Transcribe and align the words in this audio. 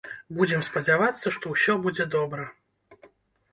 Будзем 0.37 0.63
спадзявацца, 0.67 1.27
што 1.37 1.53
ўсё 1.53 1.77
будзе 1.85 2.11
добра. 2.19 2.51